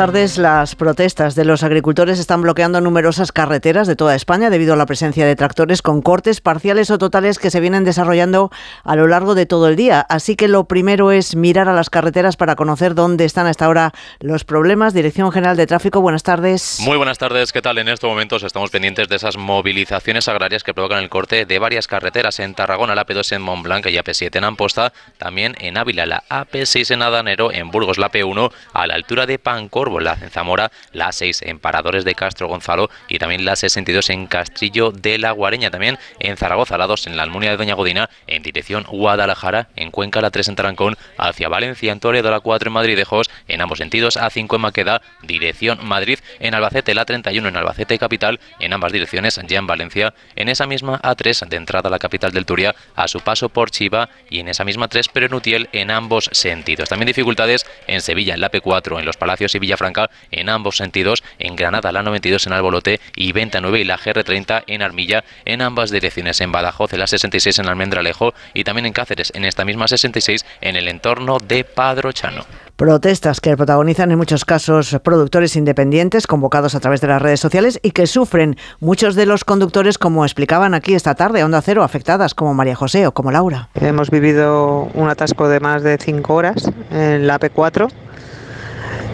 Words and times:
Tardes. 0.00 0.38
Las 0.38 0.76
protestas 0.76 1.34
de 1.34 1.44
los 1.44 1.62
agricultores 1.62 2.18
están 2.18 2.40
bloqueando 2.40 2.80
numerosas 2.80 3.32
carreteras 3.32 3.86
de 3.86 3.96
toda 3.96 4.14
España 4.14 4.48
debido 4.48 4.72
a 4.72 4.76
la 4.76 4.86
presencia 4.86 5.26
de 5.26 5.36
tractores 5.36 5.82
con 5.82 6.00
cortes 6.00 6.40
parciales 6.40 6.90
o 6.90 6.96
totales 6.96 7.38
que 7.38 7.50
se 7.50 7.60
vienen 7.60 7.84
desarrollando 7.84 8.50
a 8.82 8.96
lo 8.96 9.06
largo 9.08 9.34
de 9.34 9.44
todo 9.44 9.68
el 9.68 9.76
día. 9.76 10.00
Así 10.08 10.36
que 10.36 10.48
lo 10.48 10.64
primero 10.64 11.12
es 11.12 11.36
mirar 11.36 11.68
a 11.68 11.74
las 11.74 11.90
carreteras 11.90 12.38
para 12.38 12.56
conocer 12.56 12.94
dónde 12.94 13.26
están 13.26 13.46
hasta 13.46 13.66
ahora 13.66 13.92
los 14.20 14.44
problemas. 14.44 14.94
Dirección 14.94 15.32
General 15.32 15.58
de 15.58 15.66
Tráfico, 15.66 16.00
buenas 16.00 16.22
tardes. 16.22 16.78
Muy 16.80 16.96
buenas 16.96 17.18
tardes. 17.18 17.52
¿Qué 17.52 17.60
tal? 17.60 17.76
En 17.76 17.88
estos 17.88 18.08
momentos 18.08 18.42
estamos 18.42 18.70
pendientes 18.70 19.06
de 19.06 19.16
esas 19.16 19.36
movilizaciones 19.36 20.28
agrarias 20.28 20.64
que 20.64 20.72
provocan 20.72 21.00
el 21.00 21.10
corte 21.10 21.44
de 21.44 21.58
varias 21.58 21.86
carreteras 21.86 22.40
en 22.40 22.54
Tarragona, 22.54 22.94
la 22.94 23.04
P2 23.04 23.32
en 23.32 23.42
Montblanc 23.42 23.84
y 23.84 23.98
AP7 23.98 24.34
en 24.36 24.44
Amposta, 24.44 24.94
también 25.18 25.56
en 25.60 25.76
Ávila, 25.76 26.06
la 26.06 26.24
AP6 26.30 26.90
en 26.94 27.02
Adanero, 27.02 27.52
en 27.52 27.70
Burgos, 27.70 27.98
la 27.98 28.10
P1 28.10 28.50
a 28.72 28.86
la 28.86 28.94
altura 28.94 29.26
de 29.26 29.38
Pan 29.38 29.68
Corvo, 29.90 30.00
la 30.00 30.16
en 30.20 30.30
Zamora, 30.30 30.70
la 30.92 31.10
6 31.10 31.42
en 31.42 31.58
Paradores 31.58 32.04
de 32.04 32.14
Castro 32.14 32.46
Gonzalo 32.46 32.90
y 33.08 33.18
también 33.18 33.44
la 33.44 33.56
62 33.56 34.10
en 34.10 34.26
Castrillo 34.26 34.92
de 34.92 35.18
la 35.18 35.32
Guareña, 35.32 35.70
también 35.70 35.98
en 36.20 36.36
Zaragoza, 36.36 36.78
la 36.78 36.86
2 36.86 37.08
en 37.08 37.16
la 37.16 37.24
Almunia 37.24 37.50
de 37.50 37.56
Doña 37.56 37.74
Godina, 37.74 38.08
en 38.28 38.42
dirección 38.44 38.84
Guadalajara, 38.84 39.68
en 39.74 39.90
Cuenca 39.90 40.20
la 40.20 40.30
3 40.30 40.48
en 40.48 40.54
Tarancón, 40.56 40.96
hacia 41.18 41.48
Valencia, 41.48 41.90
en 41.90 41.98
Toledo 41.98 42.30
la 42.30 42.38
4 42.38 42.68
en 42.68 42.74
Madridejos, 42.74 43.30
en 43.48 43.60
ambos 43.60 43.78
sentidos 43.78 44.16
A5 44.16 44.54
en 44.54 44.60
Maqueda, 44.60 45.02
dirección 45.22 45.84
Madrid, 45.84 46.20
en 46.38 46.54
Albacete 46.54 46.94
la 46.94 47.04
31 47.04 47.48
en 47.48 47.56
Albacete 47.56 47.98
capital, 47.98 48.38
en 48.60 48.72
ambas 48.72 48.92
direcciones 48.92 49.40
ya 49.48 49.58
en 49.58 49.66
Valencia, 49.66 50.14
en 50.36 50.48
esa 50.48 50.66
misma 50.66 51.00
A3 51.02 51.48
de 51.48 51.56
entrada 51.56 51.88
a 51.88 51.90
la 51.90 51.98
capital 51.98 52.30
del 52.30 52.46
Turia, 52.46 52.76
a 52.94 53.08
su 53.08 53.20
paso 53.20 53.48
por 53.48 53.72
Chiva 53.72 54.08
y 54.28 54.38
en 54.38 54.48
esa 54.48 54.64
misma 54.64 54.86
3 54.86 55.08
pero 55.12 55.26
en 55.26 55.34
Utiel 55.34 55.68
en 55.72 55.90
ambos 55.90 56.30
sentidos. 56.32 56.88
También 56.88 57.08
dificultades 57.08 57.66
en 57.88 58.00
Sevilla, 58.00 58.34
en 58.34 58.40
la 58.40 58.52
P4, 58.52 59.00
en 59.00 59.04
Los 59.04 59.16
Palacios 59.16 59.54
y 59.54 59.58
Villafranca 59.70 60.10
en 60.32 60.48
ambos 60.48 60.76
sentidos, 60.76 61.22
en 61.38 61.54
Granada 61.54 61.92
la 61.92 62.02
92 62.02 62.48
en 62.48 62.52
Albolote 62.52 63.00
y 63.14 63.30
Venta 63.30 63.60
9 63.60 63.80
y 63.80 63.84
la 63.84 63.98
GR30 63.98 64.64
en 64.66 64.82
Armilla 64.82 65.22
en 65.44 65.62
ambas 65.62 65.92
direcciones, 65.92 66.40
en 66.40 66.50
Badajoz 66.50 66.92
en 66.92 66.98
la 66.98 67.06
66 67.06 67.60
en 67.60 67.68
Almendralejo 67.68 68.34
y 68.52 68.64
también 68.64 68.86
en 68.86 68.92
Cáceres 68.92 69.30
en 69.32 69.44
esta 69.44 69.64
misma 69.64 69.86
66 69.86 70.44
en 70.60 70.74
el 70.74 70.88
entorno 70.88 71.38
de 71.38 71.62
Padrochano. 71.62 72.44
Protestas 72.74 73.40
que 73.40 73.56
protagonizan 73.56 74.10
en 74.10 74.16
muchos 74.18 74.44
casos 74.44 74.98
productores 75.04 75.54
independientes 75.54 76.26
convocados 76.26 76.74
a 76.74 76.80
través 76.80 77.00
de 77.02 77.08
las 77.08 77.20
redes 77.20 77.38
sociales 77.38 77.78
y 77.82 77.90
que 77.90 78.06
sufren 78.06 78.56
muchos 78.80 79.14
de 79.14 79.26
los 79.26 79.44
conductores, 79.44 79.98
como 79.98 80.24
explicaban 80.24 80.72
aquí 80.72 80.94
esta 80.94 81.14
tarde, 81.14 81.44
Onda 81.44 81.60
Cero, 81.60 81.84
afectadas, 81.84 82.34
como 82.34 82.54
María 82.54 82.74
José 82.74 83.06
o 83.06 83.12
como 83.12 83.30
Laura. 83.30 83.68
Hemos 83.74 84.10
vivido 84.10 84.88
un 84.94 85.10
atasco 85.10 85.48
de 85.50 85.60
más 85.60 85.82
de 85.82 85.98
5 85.98 86.34
horas 86.34 86.70
en 86.90 87.26
la 87.26 87.38
P4 87.38 87.90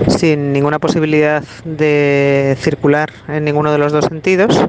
sin 0.08 0.52
ninguna 0.52 0.78
posibilidad 0.78 1.42
de 1.64 2.56
circular 2.60 3.10
en 3.28 3.44
ninguno 3.44 3.72
de 3.72 3.78
los 3.78 3.92
dos 3.92 4.06
sentidos, 4.06 4.66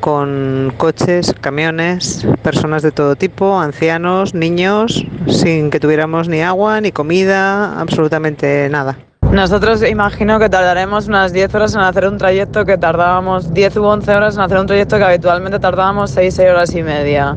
con 0.00 0.72
coches, 0.76 1.34
camiones, 1.40 2.26
personas 2.42 2.82
de 2.82 2.90
todo 2.90 3.14
tipo, 3.14 3.60
ancianos, 3.60 4.34
niños, 4.34 5.04
sin 5.28 5.70
que 5.70 5.78
tuviéramos 5.78 6.28
ni 6.28 6.42
agua, 6.42 6.80
ni 6.80 6.90
comida, 6.90 7.80
absolutamente 7.80 8.68
nada. 8.68 8.98
Nosotros 9.32 9.82
imagino 9.88 10.38
que 10.38 10.50
tardaremos 10.50 11.08
unas 11.08 11.32
10 11.32 11.54
horas 11.54 11.74
en 11.74 11.80
hacer 11.80 12.06
un 12.06 12.18
trayecto 12.18 12.66
que 12.66 12.76
tardábamos 12.76 13.54
10 13.54 13.76
u 13.78 13.84
11 13.84 14.10
horas 14.12 14.34
en 14.34 14.42
hacer 14.42 14.58
un 14.58 14.66
trayecto 14.66 14.98
que 14.98 15.04
habitualmente 15.04 15.58
tardábamos 15.58 16.10
6, 16.10 16.34
6 16.34 16.50
horas 16.50 16.74
y 16.74 16.82
media. 16.82 17.34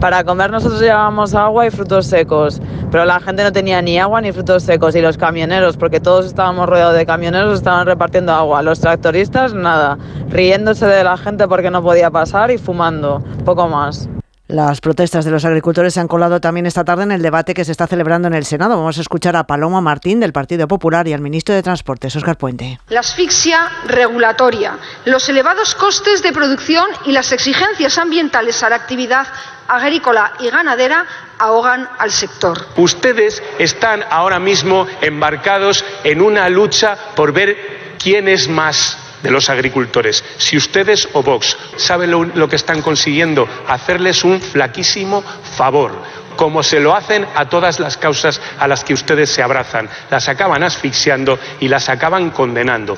Para 0.00 0.24
comer 0.24 0.50
nosotros 0.50 0.80
llevábamos 0.80 1.34
agua 1.34 1.66
y 1.66 1.70
frutos 1.70 2.06
secos, 2.06 2.60
pero 2.90 3.04
la 3.04 3.20
gente 3.20 3.42
no 3.42 3.52
tenía 3.52 3.82
ni 3.82 3.98
agua 3.98 4.20
ni 4.20 4.32
frutos 4.32 4.62
secos 4.62 4.94
y 4.96 5.00
los 5.00 5.16
camioneros, 5.16 5.76
porque 5.76 6.00
todos 6.00 6.26
estábamos 6.26 6.68
rodeados 6.68 6.96
de 6.96 7.06
camioneros, 7.06 7.58
estaban 7.58 7.86
repartiendo 7.86 8.32
agua. 8.32 8.62
Los 8.62 8.80
tractoristas, 8.80 9.54
nada, 9.54 9.98
riéndose 10.28 10.86
de 10.86 11.04
la 11.04 11.16
gente 11.16 11.46
porque 11.48 11.70
no 11.70 11.82
podía 11.82 12.10
pasar 12.10 12.50
y 12.50 12.58
fumando, 12.58 13.22
poco 13.44 13.68
más. 13.68 14.08
Las 14.48 14.80
protestas 14.80 15.26
de 15.26 15.30
los 15.30 15.44
agricultores 15.44 15.92
se 15.92 16.00
han 16.00 16.08
colado 16.08 16.40
también 16.40 16.64
esta 16.64 16.82
tarde 16.82 17.02
en 17.02 17.12
el 17.12 17.20
debate 17.20 17.52
que 17.52 17.66
se 17.66 17.72
está 17.72 17.86
celebrando 17.86 18.28
en 18.28 18.34
el 18.34 18.46
Senado. 18.46 18.78
Vamos 18.78 18.96
a 18.96 19.02
escuchar 19.02 19.36
a 19.36 19.44
Paloma 19.44 19.82
Martín 19.82 20.20
del 20.20 20.32
Partido 20.32 20.66
Popular 20.66 21.06
y 21.06 21.12
al 21.12 21.20
ministro 21.20 21.54
de 21.54 21.62
Transportes, 21.62 22.16
Oscar 22.16 22.38
Puente. 22.38 22.80
La 22.88 23.00
asfixia 23.00 23.68
regulatoria, 23.84 24.78
los 25.04 25.28
elevados 25.28 25.74
costes 25.74 26.22
de 26.22 26.32
producción 26.32 26.86
y 27.04 27.12
las 27.12 27.30
exigencias 27.32 27.98
ambientales 27.98 28.62
a 28.62 28.70
la 28.70 28.76
actividad 28.76 29.26
agrícola 29.68 30.32
y 30.40 30.48
ganadera 30.48 31.04
ahogan 31.38 31.86
al 31.98 32.10
sector. 32.10 32.58
Ustedes 32.78 33.42
están 33.58 34.02
ahora 34.08 34.38
mismo 34.38 34.86
embarcados 35.02 35.84
en 36.04 36.22
una 36.22 36.48
lucha 36.48 36.96
por 37.14 37.34
ver 37.34 37.98
quién 37.98 38.28
es 38.28 38.48
más 38.48 38.96
de 39.22 39.30
los 39.30 39.50
agricultores. 39.50 40.24
Si 40.36 40.56
ustedes 40.56 41.08
o 41.12 41.22
Vox 41.22 41.56
saben 41.76 42.10
lo, 42.10 42.48
que 42.48 42.56
están 42.56 42.82
consiguiendo, 42.82 43.48
hacerles 43.66 44.24
un 44.24 44.40
flaquísimo 44.40 45.22
favor 45.56 45.92
como 46.36 46.62
se 46.62 46.78
lo 46.78 46.94
hacen 46.94 47.26
a 47.34 47.48
todas 47.48 47.80
las 47.80 47.96
causas 47.96 48.40
a 48.60 48.68
las 48.68 48.84
que 48.84 48.94
ustedes 48.94 49.28
se 49.28 49.42
abrazan. 49.42 49.88
Las 50.08 50.28
acaban 50.28 50.62
asfixiando 50.62 51.36
y 51.58 51.66
las 51.66 51.88
acaban 51.88 52.30
condenando. 52.30 52.96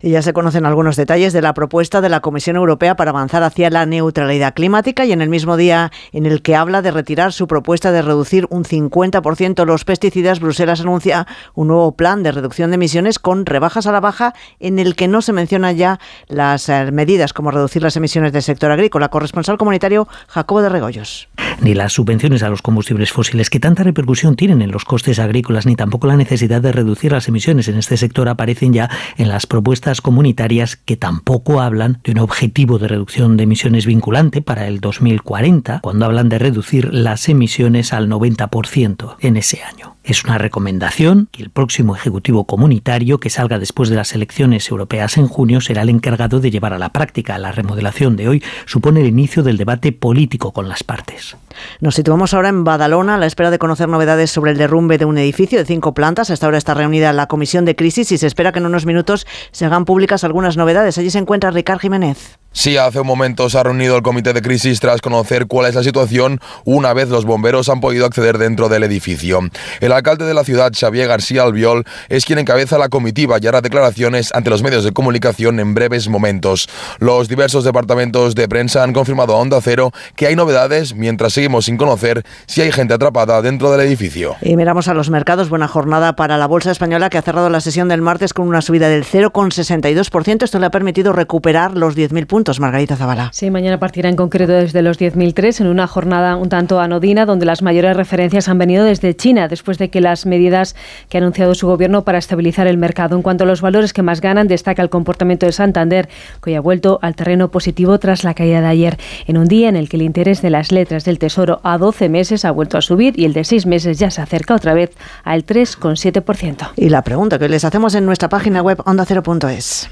Y 0.00 0.10
ya 0.10 0.22
se 0.22 0.32
conocen 0.32 0.66
algunos 0.66 0.96
detalles 0.96 1.32
de 1.32 1.42
la 1.42 1.54
propuesta 1.54 2.00
de 2.00 2.08
la 2.08 2.20
Comisión 2.20 2.56
Europea 2.56 2.96
para 2.96 3.10
avanzar 3.10 3.42
hacia 3.42 3.70
la 3.70 3.86
neutralidad 3.86 4.54
climática 4.54 5.04
y 5.04 5.12
en 5.12 5.22
el 5.22 5.28
mismo 5.28 5.56
día 5.56 5.90
en 6.12 6.26
el 6.26 6.42
que 6.42 6.54
habla 6.54 6.82
de 6.82 6.90
retirar 6.90 7.32
su 7.32 7.46
propuesta 7.46 7.92
de 7.92 8.02
reducir 8.02 8.46
un 8.50 8.64
50% 8.64 9.64
los 9.64 9.84
pesticidas, 9.84 10.40
Bruselas 10.40 10.80
anuncia 10.80 11.26
un 11.54 11.68
nuevo 11.68 11.92
plan 11.92 12.22
de 12.22 12.32
reducción 12.32 12.70
de 12.70 12.74
emisiones 12.74 13.18
con 13.18 13.46
rebajas 13.46 13.86
a 13.86 13.92
la 13.92 14.00
baja 14.00 14.34
en 14.60 14.78
el 14.78 14.94
que 14.94 15.08
no 15.08 15.22
se 15.22 15.32
menciona 15.32 15.72
ya 15.72 15.98
las 16.28 16.68
eh, 16.68 16.90
medidas 16.92 17.32
como 17.32 17.50
reducir 17.50 17.82
las 17.82 17.96
emisiones 17.96 18.32
del 18.32 18.42
sector 18.42 18.70
agrícola. 18.70 19.08
Corresponsal 19.08 19.58
comunitario 19.58 20.08
Jacobo 20.28 20.62
de 20.62 20.68
Regoyos. 20.68 21.28
Ni 21.60 21.74
las 21.74 21.94
subvenciones 21.94 22.42
a 22.42 22.50
los 22.50 22.62
combustibles 22.62 23.12
fósiles 23.12 23.50
que 23.50 23.60
tanta 23.60 23.82
repercusión 23.82 24.36
tienen 24.36 24.62
en 24.62 24.70
los 24.70 24.84
costes 24.84 25.18
agrícolas 25.18 25.66
ni 25.66 25.76
tampoco 25.76 26.06
la 26.06 26.16
necesidad 26.16 26.60
de 26.60 26.72
reducir 26.72 27.12
las 27.12 27.28
emisiones 27.28 27.68
en 27.68 27.78
este 27.78 27.96
sector 27.96 28.28
aparecen 28.28 28.72
ya 28.72 28.90
en 29.16 29.28
las 29.28 29.46
propuestas 29.46 29.95
comunitarias 30.00 30.76
que 30.76 30.96
tampoco 30.96 31.60
hablan 31.60 32.00
de 32.04 32.12
un 32.12 32.18
objetivo 32.18 32.78
de 32.78 32.88
reducción 32.88 33.36
de 33.36 33.44
emisiones 33.44 33.86
vinculante 33.86 34.42
para 34.42 34.66
el 34.66 34.80
2040, 34.80 35.80
cuando 35.80 36.06
hablan 36.06 36.28
de 36.28 36.38
reducir 36.38 36.92
las 36.92 37.28
emisiones 37.28 37.92
al 37.92 38.08
90% 38.08 39.16
en 39.20 39.36
ese 39.36 39.62
año. 39.62 39.95
Es 40.06 40.22
una 40.22 40.38
recomendación 40.38 41.28
que 41.32 41.42
el 41.42 41.50
próximo 41.50 41.96
Ejecutivo 41.96 42.46
Comunitario, 42.46 43.18
que 43.18 43.28
salga 43.28 43.58
después 43.58 43.88
de 43.88 43.96
las 43.96 44.14
elecciones 44.14 44.70
europeas 44.70 45.16
en 45.16 45.26
junio, 45.26 45.60
será 45.60 45.82
el 45.82 45.88
encargado 45.88 46.38
de 46.38 46.52
llevar 46.52 46.72
a 46.72 46.78
la 46.78 46.90
práctica. 46.90 47.36
La 47.38 47.50
remodelación 47.50 48.14
de 48.14 48.28
hoy 48.28 48.44
supone 48.66 49.00
el 49.00 49.08
inicio 49.08 49.42
del 49.42 49.56
debate 49.56 49.90
político 49.90 50.52
con 50.52 50.68
las 50.68 50.84
partes. 50.84 51.36
Nos 51.80 51.96
situamos 51.96 52.34
ahora 52.34 52.50
en 52.50 52.62
Badalona 52.62 53.16
a 53.16 53.18
la 53.18 53.26
espera 53.26 53.50
de 53.50 53.58
conocer 53.58 53.88
novedades 53.88 54.30
sobre 54.30 54.52
el 54.52 54.58
derrumbe 54.58 54.96
de 54.96 55.06
un 55.06 55.18
edificio 55.18 55.58
de 55.58 55.64
cinco 55.64 55.92
plantas. 55.92 56.30
Hasta 56.30 56.46
ahora 56.46 56.58
está 56.58 56.74
reunida 56.74 57.12
la 57.12 57.26
Comisión 57.26 57.64
de 57.64 57.74
Crisis 57.74 58.12
y 58.12 58.18
se 58.18 58.28
espera 58.28 58.52
que 58.52 58.60
en 58.60 58.66
unos 58.66 58.86
minutos 58.86 59.26
se 59.50 59.64
hagan 59.64 59.86
públicas 59.86 60.22
algunas 60.22 60.56
novedades. 60.56 60.98
Allí 60.98 61.10
se 61.10 61.18
encuentra 61.18 61.50
Ricard 61.50 61.80
Jiménez. 61.80 62.38
Sí, 62.52 62.78
hace 62.78 63.00
un 63.00 63.06
momento 63.06 63.50
se 63.50 63.58
ha 63.58 63.64
reunido 63.64 63.96
el 63.96 64.02
comité 64.02 64.32
de 64.32 64.40
crisis 64.40 64.80
tras 64.80 65.02
conocer 65.02 65.46
cuál 65.46 65.66
es 65.66 65.74
la 65.74 65.82
situación 65.82 66.40
una 66.64 66.94
vez 66.94 67.10
los 67.10 67.26
bomberos 67.26 67.68
han 67.68 67.80
podido 67.82 68.06
acceder 68.06 68.38
dentro 68.38 68.70
del 68.70 68.82
edificio. 68.82 69.40
El 69.80 69.92
alcalde 69.96 70.24
de 70.24 70.34
la 70.34 70.44
ciudad, 70.44 70.72
Xavier 70.72 71.08
García 71.08 71.42
Albiol, 71.42 71.84
es 72.08 72.24
quien 72.24 72.38
encabeza 72.38 72.78
la 72.78 72.88
comitiva 72.88 73.38
y 73.40 73.46
hará 73.46 73.60
declaraciones 73.60 74.32
ante 74.34 74.50
los 74.50 74.62
medios 74.62 74.84
de 74.84 74.92
comunicación 74.92 75.60
en 75.60 75.74
breves 75.74 76.08
momentos. 76.08 76.68
Los 76.98 77.28
diversos 77.28 77.64
departamentos 77.64 78.34
de 78.34 78.48
prensa 78.48 78.82
han 78.82 78.92
confirmado 78.92 79.34
a 79.34 79.38
Onda 79.38 79.60
Cero 79.60 79.92
que 80.14 80.26
hay 80.26 80.36
novedades 80.36 80.94
mientras 80.94 81.32
seguimos 81.32 81.66
sin 81.66 81.76
conocer 81.76 82.24
si 82.46 82.62
hay 82.62 82.72
gente 82.72 82.94
atrapada 82.94 83.42
dentro 83.42 83.70
del 83.70 83.80
edificio. 83.80 84.36
Y 84.40 84.56
miramos 84.56 84.88
a 84.88 84.94
los 84.94 85.10
mercados. 85.10 85.48
Buena 85.48 85.68
jornada 85.68 86.16
para 86.16 86.38
la 86.38 86.46
Bolsa 86.46 86.70
Española 86.70 87.10
que 87.10 87.18
ha 87.18 87.22
cerrado 87.22 87.50
la 87.50 87.60
sesión 87.60 87.88
del 87.88 88.02
martes 88.02 88.32
con 88.32 88.46
una 88.48 88.62
subida 88.62 88.88
del 88.88 89.04
0,62%. 89.04 90.44
Esto 90.44 90.58
le 90.58 90.66
ha 90.66 90.70
permitido 90.70 91.12
recuperar 91.12 91.76
los 91.76 91.96
10.000 91.96 92.26
puntos 92.26 92.60
Margarita 92.60 92.96
Zavala. 92.96 93.30
Sí, 93.32 93.50
mañana 93.50 93.78
partirá 93.78 94.08
en 94.08 94.16
concreto 94.16 94.52
desde 94.52 94.82
los 94.82 94.98
10.003 94.98 95.60
en 95.60 95.66
una 95.68 95.86
jornada 95.86 96.36
un 96.36 96.48
tanto 96.48 96.80
anodina 96.80 97.26
donde 97.26 97.46
las 97.46 97.62
mayores 97.62 97.96
referencias 97.96 98.48
han 98.48 98.58
venido 98.58 98.84
desde 98.84 99.14
China 99.16 99.48
después 99.48 99.78
de 99.78 99.85
que 99.88 100.00
las 100.00 100.26
medidas 100.26 100.76
que 101.08 101.18
ha 101.18 101.20
anunciado 101.20 101.54
su 101.54 101.66
gobierno 101.66 102.04
para 102.04 102.18
estabilizar 102.18 102.66
el 102.66 102.78
mercado. 102.78 103.16
En 103.16 103.22
cuanto 103.22 103.44
a 103.44 103.46
los 103.46 103.60
valores 103.60 103.92
que 103.92 104.02
más 104.02 104.20
ganan, 104.20 104.48
destaca 104.48 104.82
el 104.82 104.90
comportamiento 104.90 105.46
de 105.46 105.52
Santander, 105.52 106.08
que 106.42 106.56
ha 106.56 106.60
vuelto 106.60 106.98
al 107.02 107.14
terreno 107.14 107.50
positivo 107.50 107.98
tras 107.98 108.24
la 108.24 108.34
caída 108.34 108.60
de 108.60 108.66
ayer, 108.66 108.98
en 109.26 109.38
un 109.38 109.46
día 109.46 109.68
en 109.68 109.76
el 109.76 109.88
que 109.88 109.96
el 109.96 110.02
interés 110.02 110.42
de 110.42 110.50
las 110.50 110.72
letras 110.72 111.04
del 111.04 111.18
Tesoro 111.18 111.60
a 111.62 111.78
12 111.78 112.08
meses 112.08 112.44
ha 112.44 112.50
vuelto 112.50 112.78
a 112.78 112.82
subir 112.82 113.18
y 113.18 113.24
el 113.24 113.32
de 113.32 113.44
6 113.44 113.66
meses 113.66 113.98
ya 113.98 114.10
se 114.10 114.22
acerca 114.22 114.54
otra 114.54 114.74
vez 114.74 114.90
al 115.24 115.44
3,7%. 115.44 116.70
Y 116.76 116.88
la 116.88 117.02
pregunta 117.02 117.38
que 117.38 117.48
les 117.48 117.64
hacemos 117.64 117.94
en 117.94 118.06
nuestra 118.06 118.28
página 118.28 118.62
web 118.62 118.80
ondacero.es. 118.84 119.88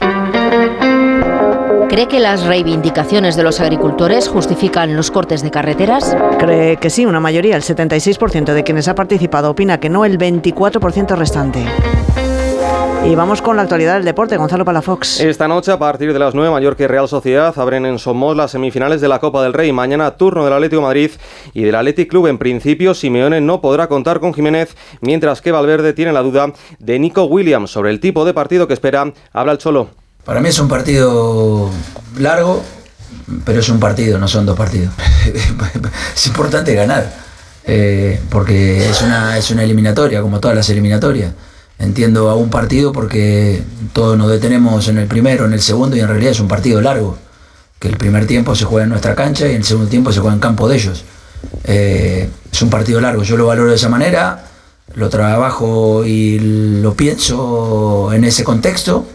¿Cree 1.89 2.09
que 2.09 2.19
las 2.19 2.45
reivindicaciones 2.45 3.37
de 3.37 3.43
los 3.43 3.61
agricultores 3.61 4.29
justifican 4.29 4.97
los 4.97 5.11
cortes 5.11 5.43
de 5.43 5.51
carreteras? 5.51 6.17
Cree 6.39 6.77
que 6.77 6.91
sí, 6.91 7.07
una 7.07 7.21
mayoría, 7.21 7.57
el 7.57 7.63
76% 7.63 8.53
de 8.53 8.65
quienes 8.65 8.89
ha 8.89 8.95
participado 8.95 9.51
opina 9.51 9.79
que 9.79 9.91
no, 9.91 10.05
el 10.05 10.19
24% 10.19 11.17
restante. 11.17 11.65
Y 13.05 13.15
vamos 13.15 13.43
con 13.43 13.57
la 13.57 13.63
actualidad 13.63 13.95
del 13.97 14.05
deporte, 14.05 14.39
Gonzalo 14.39 14.65
Palafox. 14.65 15.21
Esta 15.21 15.47
noche, 15.47 15.71
a 15.71 15.79
partir 15.79 16.13
de 16.13 16.19
las 16.19 16.35
9, 16.35 16.51
Mallorca 16.51 16.85
y 16.85 16.87
Real 16.87 17.07
Sociedad 17.07 17.53
abren 17.59 17.85
en 17.85 17.99
Somos 17.99 18.35
las 18.35 18.53
semifinales 18.53 19.03
de 19.03 19.09
la 19.09 19.19
Copa 19.19 19.43
del 19.43 19.53
Rey. 19.53 19.73
Mañana, 19.73 20.13
turno 20.13 20.43
del 20.43 20.55
Atlético 20.55 20.81
de 20.81 20.87
Madrid 20.87 21.11
y 21.53 21.65
del 21.65 21.75
Athletic 21.75 22.09
Club. 22.09 22.29
En 22.29 22.39
principio, 22.39 22.95
Simeone 22.95 23.43
no 23.43 23.61
podrá 23.61 23.89
contar 23.89 24.21
con 24.21 24.33
Jiménez, 24.33 24.75
mientras 25.03 25.43
que 25.43 25.53
Valverde 25.53 25.93
tiene 25.93 26.13
la 26.13 26.23
duda 26.23 26.53
de 26.79 26.99
Nico 26.99 27.25
Williams 27.25 27.71
sobre 27.71 27.91
el 27.91 28.01
tipo 28.01 28.25
de 28.25 28.33
partido 28.33 28.67
que 28.67 28.75
espera. 28.75 29.13
Habla 29.35 29.53
el 29.53 29.59
Cholo. 29.59 30.04
Para 30.25 30.41
mí 30.41 30.49
es 30.49 30.59
un 30.59 30.69
partido 30.69 31.71
largo, 32.19 32.63
pero 33.45 33.61
es 33.61 33.69
un 33.69 33.79
partido, 33.79 34.19
no 34.19 34.29
son 34.29 34.47
dos 34.47 34.57
partidos. 34.57 34.93
es 36.15 36.27
importante 36.27 36.75
ganar, 36.75 37.13
eh, 37.65 38.21
porque 38.31 38.89
es 38.89 39.03
una, 39.03 39.37
es 39.37 39.51
una 39.51 39.65
eliminatoria, 39.65 40.23
como 40.23 40.41
todas 40.41 40.57
las 40.57 40.69
eliminatorias 40.71 41.33
entiendo 41.79 42.31
a 42.31 42.37
un 42.37 42.51
partido 42.51 42.93
porque 42.93 43.63
todos 43.93 44.17
nos 44.17 44.31
detenemos 44.31 44.89
en 44.89 44.99
el 44.99 45.07
primero, 45.07 45.45
en 45.45 45.53
el 45.53 45.61
segundo 45.61 45.97
y 45.97 46.01
en 46.01 46.09
realidad 46.09 46.33
es 46.33 46.41
un 46.41 46.49
partido 46.49 46.81
largo, 46.81 47.17
que 47.79 47.89
el 47.89 47.97
primer 47.97 48.27
tiempo 48.27 48.55
se 48.55 48.65
juega 48.65 48.85
en 48.85 48.91
nuestra 48.91 49.15
cancha 49.15 49.49
y 49.49 49.55
el 49.55 49.65
segundo 49.65 49.91
tiempo 49.91 50.13
se 50.13 50.21
juega 50.21 50.35
en 50.35 50.41
campo 50.41 50.69
de 50.69 50.77
ellos. 50.77 51.05
Eh, 51.65 52.29
es 52.51 52.63
un 52.63 52.71
partido 52.71 53.01
largo, 53.01 53.23
yo 53.23 53.37
lo 53.37 53.47
valoro 53.47 53.71
de 53.71 53.77
esa 53.77 53.89
manera, 53.89 54.47
lo 54.95 55.09
trabajo 55.09 56.05
y 56.05 56.39
lo 56.81 56.95
pienso 56.95 58.13
en 58.13 58.25
ese 58.25 58.45
contexto 58.45 59.07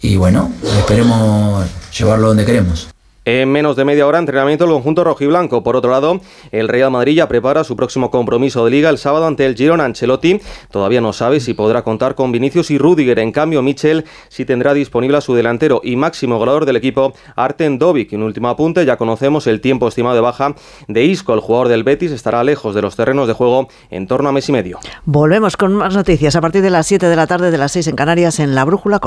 y 0.00 0.16
bueno, 0.16 0.50
esperemos 0.62 1.66
llevarlo 1.96 2.28
donde 2.28 2.44
queremos. 2.44 2.88
En 3.28 3.50
menos 3.50 3.74
de 3.74 3.84
media 3.84 4.06
hora, 4.06 4.20
entrenamiento 4.20 4.66
el 4.66 4.70
conjunto 4.70 5.02
rojiblanco. 5.02 5.64
Por 5.64 5.74
otro 5.74 5.90
lado, 5.90 6.20
el 6.52 6.68
Real 6.68 6.92
Madrid 6.92 7.16
ya 7.16 7.26
prepara 7.26 7.64
su 7.64 7.74
próximo 7.74 8.08
compromiso 8.08 8.64
de 8.64 8.70
liga 8.70 8.88
el 8.88 8.98
sábado 8.98 9.26
ante 9.26 9.44
el 9.46 9.56
Girona. 9.56 9.84
Ancelotti 9.84 10.40
todavía 10.70 11.00
no 11.00 11.12
sabe 11.12 11.40
si 11.40 11.52
podrá 11.52 11.82
contar 11.82 12.14
con 12.14 12.30
Vinicius 12.30 12.70
y 12.70 12.78
Rudiger. 12.78 13.18
En 13.18 13.32
cambio, 13.32 13.62
Michel 13.62 14.04
sí 14.28 14.44
tendrá 14.44 14.74
disponible 14.74 15.16
a 15.16 15.20
su 15.20 15.34
delantero 15.34 15.80
y 15.82 15.96
máximo 15.96 16.38
goleador 16.38 16.66
del 16.66 16.76
equipo, 16.76 17.14
Arten 17.34 17.80
Dovic. 17.80 18.12
En 18.12 18.22
último 18.22 18.48
apunte, 18.48 18.86
ya 18.86 18.96
conocemos 18.96 19.48
el 19.48 19.60
tiempo 19.60 19.88
estimado 19.88 20.14
de 20.14 20.20
baja 20.20 20.54
de 20.86 21.04
Isco. 21.04 21.34
El 21.34 21.40
jugador 21.40 21.66
del 21.66 21.82
Betis 21.82 22.12
estará 22.12 22.44
lejos 22.44 22.76
de 22.76 22.82
los 22.82 22.94
terrenos 22.94 23.26
de 23.26 23.34
juego 23.34 23.66
en 23.90 24.06
torno 24.06 24.28
a 24.28 24.32
mes 24.32 24.48
y 24.48 24.52
medio. 24.52 24.78
Volvemos 25.04 25.56
con 25.56 25.74
más 25.74 25.96
noticias 25.96 26.36
a 26.36 26.40
partir 26.40 26.62
de 26.62 26.70
las 26.70 26.86
7 26.86 27.08
de 27.08 27.16
la 27.16 27.26
tarde 27.26 27.50
de 27.50 27.58
las 27.58 27.72
6 27.72 27.88
en 27.88 27.96
Canarias 27.96 28.38
en 28.38 28.54
La 28.54 28.64
Brújula. 28.64 29.00